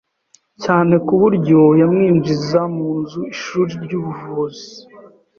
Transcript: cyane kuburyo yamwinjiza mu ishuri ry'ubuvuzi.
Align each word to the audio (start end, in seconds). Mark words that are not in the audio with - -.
cyane 0.63 0.93
kuburyo 1.07 1.59
yamwinjiza 1.81 2.61
mu 2.75 2.87
ishuri 3.33 3.73
ry'ubuvuzi. 3.83 4.69